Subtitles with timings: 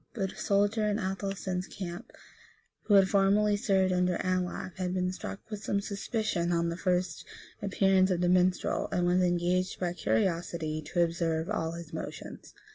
[0.15, 2.11] But a soldier in Athelstan's camp,
[2.85, 7.23] who had formerly served under Anlaf, had been struck with some suspicion on the first
[7.61, 12.55] appearance of the minstrel, and was engaged by curiosity to observe all his motions.